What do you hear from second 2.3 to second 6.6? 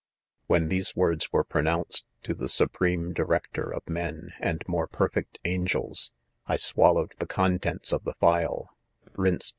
the supreme director of men and more perfect an gels, I